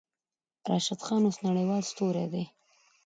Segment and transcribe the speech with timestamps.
[0.69, 2.45] راشد خان اوس نړۍوال ستوری دی.